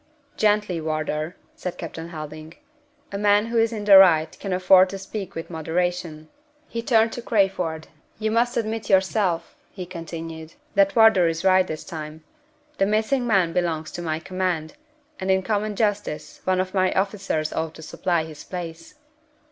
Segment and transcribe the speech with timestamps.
[0.35, 2.55] "Gently, Wardour," said Captain Helding.
[3.11, 6.27] "A man who is in the right can afford to speak with moderation."
[6.67, 7.87] He turned to Crayford.
[8.17, 12.23] "You must admit yourself," he continued, "that Wardour is right this time.
[12.79, 14.73] The missing man belongs to my command,
[15.19, 18.95] and in common justice one of my officers ought to supply his place."